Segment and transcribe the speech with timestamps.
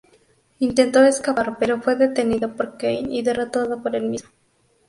[0.57, 4.31] Intento escapar pero fue detenido por Kane y derrotado por el mismo.